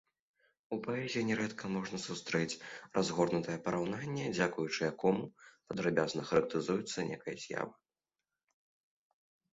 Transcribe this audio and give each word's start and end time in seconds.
У 0.75 0.77
паэзіі 0.85 1.25
нярэдка 1.31 1.65
можна 1.73 1.99
сустрэць 2.05 2.55
разгорнутае 2.95 3.57
параўнанне, 3.67 4.25
дзякуючы 4.37 4.81
якому 4.91 5.23
падрабязна 5.67 6.21
характарызуецца 6.31 7.07
нейкая 7.11 7.35
з'ява. 7.45 7.73